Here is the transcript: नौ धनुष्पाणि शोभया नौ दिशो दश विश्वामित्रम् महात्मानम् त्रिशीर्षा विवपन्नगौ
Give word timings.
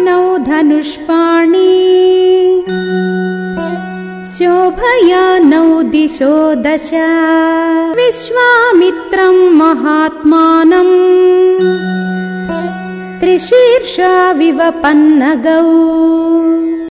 नौ 0.00 0.36
धनुष्पाणि 0.46 1.52
शोभया 4.36 5.22
नौ 5.38 5.66
दिशो 5.90 6.32
दश 6.62 6.90
विश्वामित्रम् 7.96 9.42
महात्मानम् 9.58 10.94
त्रिशीर्षा 13.20 14.12
विवपन्नगौ 14.40 15.62